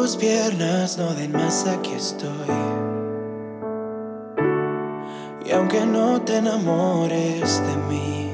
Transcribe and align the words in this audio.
tus 0.00 0.16
piernas 0.16 0.96
no 0.96 1.12
den 1.12 1.30
más, 1.32 1.66
aquí 1.66 1.92
estoy. 1.92 2.30
Y 5.44 5.52
aunque 5.52 5.84
no 5.84 6.22
te 6.22 6.38
enamores 6.38 7.62
de 7.66 7.76
mí, 7.90 8.30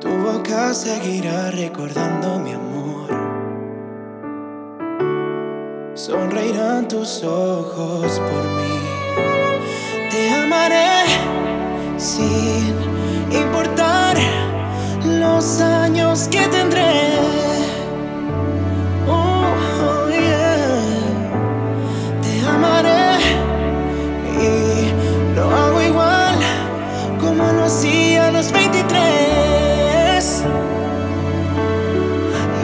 tu 0.00 0.08
boca 0.08 0.72
seguirá 0.74 1.50
recordando 1.50 2.38
mi 2.38 2.52
amor. 2.52 3.08
Sonreirán 5.94 6.86
tus 6.86 7.24
ojos 7.24 8.20
por 8.20 8.44
mí. 8.58 8.78
Te 10.08 10.30
amaré 10.30 11.02
sin 11.96 12.76
importar 13.32 14.16
los 15.04 15.60
años 15.60 16.28
que 16.28 16.46
tendré. 16.46 17.05
A 27.64 28.30
los 28.30 28.52
23. 28.52 30.42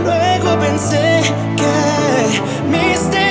Luego 0.05 0.61
pensé 0.61 1.23
que 1.57 1.73
misteriosamente 2.71 3.22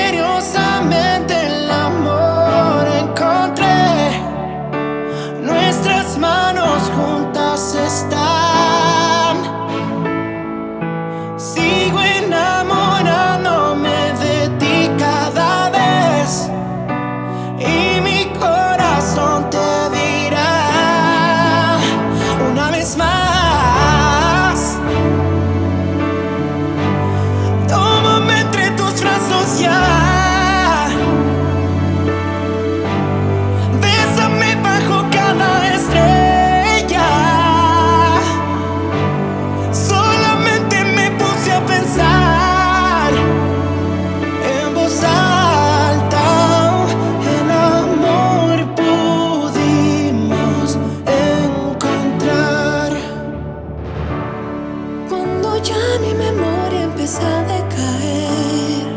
ya 55.64 56.00
mi 56.02 56.14
memoria 56.14 56.81
empieza 56.84 57.22
a 57.22 57.44
decaer, 57.44 58.88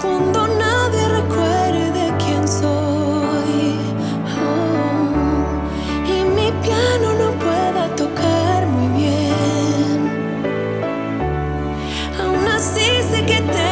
cuando 0.00 0.46
nadie 0.48 1.08
recuerde 1.20 2.12
quién 2.18 2.48
soy, 2.48 3.76
oh, 4.40 6.12
y 6.14 6.24
mi 6.36 6.50
piano 6.62 7.08
no 7.22 7.30
pueda 7.44 7.94
tocar 7.96 8.66
muy 8.66 8.88
bien, 9.02 9.98
aún 12.20 12.46
así 12.56 12.88
sé 13.10 13.24
que 13.26 13.40
tengo 13.42 13.67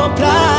comprar. 0.00 0.49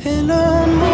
Hello, 0.00 0.87